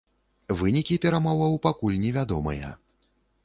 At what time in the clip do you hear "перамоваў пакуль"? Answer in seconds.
1.03-2.01